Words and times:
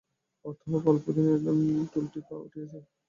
অর্থাভাবে 0.45 0.87
অল্প 0.89 1.05
দিনেই 1.15 1.39
টোলটি 1.91 2.19
উঠিয়া 2.37 2.65
যায়। 2.71 2.85